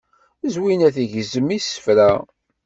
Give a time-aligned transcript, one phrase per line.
[0.53, 2.11] Zwina tgezzem isefra.